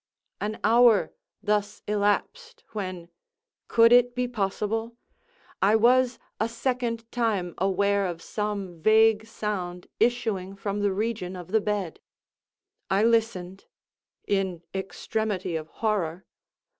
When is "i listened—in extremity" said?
12.89-15.55